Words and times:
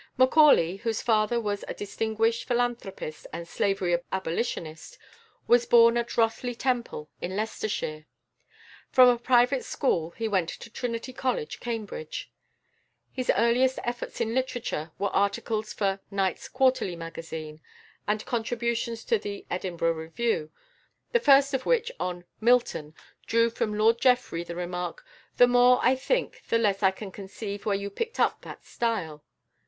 Macaulay, 0.17 0.77
whose 0.77 0.99
father 0.99 1.39
was 1.39 1.63
a 1.67 1.75
distinguished 1.75 2.47
philanthropist 2.47 3.27
and 3.31 3.47
slavery 3.47 3.95
abolitionist, 4.11 4.97
was 5.45 5.67
born 5.67 5.95
at 5.95 6.17
Rothley 6.17 6.55
Temple, 6.57 7.07
in 7.21 7.35
Leicestershire. 7.35 8.07
From 8.89 9.09
a 9.09 9.19
private 9.19 9.63
school 9.63 10.09
he 10.17 10.27
went 10.27 10.49
to 10.49 10.71
Trinity 10.71 11.13
College, 11.13 11.59
Cambridge. 11.59 12.31
His 13.11 13.29
earliest 13.37 13.77
efforts 13.83 14.19
in 14.19 14.33
literature 14.33 14.91
were 14.97 15.09
articles 15.15 15.71
for 15.71 15.99
Knight's 16.09 16.49
Quarterly 16.49 16.95
Magazine, 16.95 17.61
and 18.07 18.25
contributions 18.25 19.05
to 19.05 19.19
the 19.19 19.45
Edinburgh 19.51 19.93
Review, 19.93 20.49
the 21.11 21.19
first 21.19 21.53
of 21.53 21.67
which, 21.67 21.91
on 21.99 22.25
"Milton," 22.39 22.95
drew 23.27 23.51
from 23.51 23.77
Lord 23.77 24.01
Jeffrey 24.01 24.43
the 24.43 24.55
remark, 24.55 25.05
"The 25.37 25.45
more 25.45 25.79
I 25.83 25.95
think 25.95 26.41
the 26.49 26.57
less 26.57 26.81
I 26.81 26.89
can 26.89 27.11
conceive 27.11 27.67
where 27.67 27.75
you 27.77 27.91
picked 27.91 28.19
up 28.19 28.41
that 28.41 28.65
style." 28.65 29.23